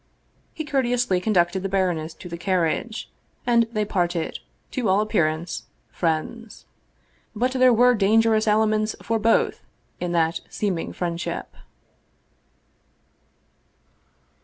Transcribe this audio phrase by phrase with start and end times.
[0.51, 3.11] He courteously conducted the baroness to the carriage,
[3.45, 4.39] and they parted,
[4.71, 6.65] to all appearance, friends.
[7.35, 9.61] But there were dangerous elements for both
[9.99, 11.55] in that seeming friend ship.